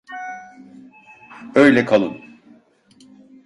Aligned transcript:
Öyle 1.55 1.85
kalın. 1.85 2.39